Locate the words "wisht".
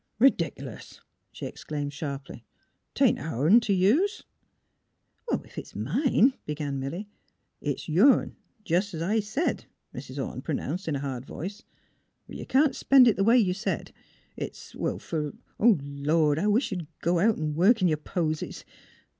16.47-16.71